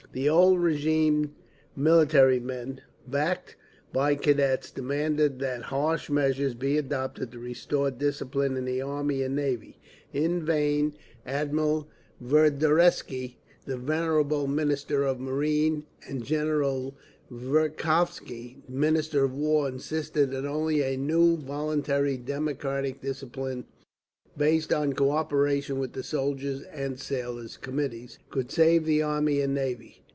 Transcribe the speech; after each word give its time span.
The 0.13 0.27
old 0.27 0.59
régime 0.59 1.29
military 1.73 2.41
men, 2.41 2.81
backed 3.07 3.55
by 3.93 4.15
Cadets, 4.15 4.69
demanded 4.69 5.39
that 5.39 5.61
harsh 5.61 6.09
measures 6.09 6.53
be 6.53 6.77
adopted 6.77 7.31
to 7.31 7.39
restore 7.39 7.91
discipline 7.91 8.57
in 8.57 8.65
the 8.65 8.81
Army 8.81 9.23
and 9.23 9.37
the 9.37 9.41
Navy. 9.43 9.79
In 10.11 10.43
vain 10.43 10.97
Admiral 11.25 11.87
Verderevsky, 12.19 13.37
the 13.65 13.77
venerable 13.77 14.47
Minister 14.47 15.03
of 15.03 15.21
Marine, 15.21 15.85
and 16.09 16.25
General 16.25 16.93
Verkhovsky, 17.31 18.57
Minister 18.67 19.23
of 19.23 19.33
War, 19.33 19.69
insisted 19.69 20.31
that 20.31 20.43
only 20.43 20.81
a 20.81 20.97
new, 20.97 21.37
voluntary, 21.37 22.17
democratic 22.17 22.99
discipline, 23.01 23.63
based 24.35 24.73
on 24.73 24.91
cooperation 24.93 25.77
with 25.79 25.93
the 25.93 26.03
soldiers' 26.03 26.63
and 26.63 26.99
sailors' 26.99 27.57
Committees, 27.57 28.17
could 28.29 28.49
save 28.51 28.85
the 28.85 29.01
army 29.01 29.39
and 29.39 29.53
navy. 29.53 29.97